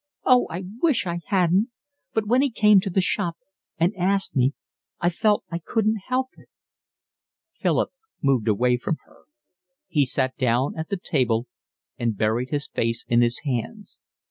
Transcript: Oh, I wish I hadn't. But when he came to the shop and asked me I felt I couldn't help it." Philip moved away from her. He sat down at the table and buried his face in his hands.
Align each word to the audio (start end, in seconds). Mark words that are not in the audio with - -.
Oh, 0.25 0.47
I 0.49 0.63
wish 0.81 1.05
I 1.05 1.19
hadn't. 1.27 1.69
But 2.11 2.25
when 2.25 2.41
he 2.41 2.49
came 2.49 2.79
to 2.79 2.89
the 2.89 3.01
shop 3.01 3.37
and 3.77 3.95
asked 3.95 4.35
me 4.35 4.55
I 4.99 5.09
felt 5.09 5.43
I 5.51 5.59
couldn't 5.59 6.01
help 6.07 6.29
it." 6.39 6.49
Philip 7.53 7.91
moved 8.19 8.47
away 8.47 8.77
from 8.77 8.97
her. 9.05 9.25
He 9.87 10.07
sat 10.07 10.35
down 10.37 10.75
at 10.75 10.89
the 10.89 10.97
table 10.97 11.45
and 11.99 12.17
buried 12.17 12.49
his 12.49 12.67
face 12.67 13.05
in 13.09 13.21
his 13.21 13.41
hands. 13.45 13.99